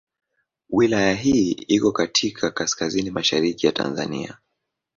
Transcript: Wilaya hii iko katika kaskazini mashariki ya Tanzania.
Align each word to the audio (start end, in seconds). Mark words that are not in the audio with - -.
Wilaya 0.69 1.13
hii 1.15 1.51
iko 1.51 1.91
katika 1.91 2.51
kaskazini 2.51 3.09
mashariki 3.11 3.65
ya 3.65 3.71
Tanzania. 3.71 4.37